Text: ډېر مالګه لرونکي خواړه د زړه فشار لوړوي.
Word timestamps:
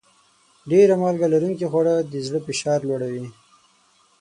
ډېر 0.71 0.87
مالګه 1.01 1.27
لرونکي 1.33 1.65
خواړه 1.71 1.95
د 2.11 2.13
زړه 2.27 2.39
فشار 2.47 2.79
لوړوي. 2.89 3.25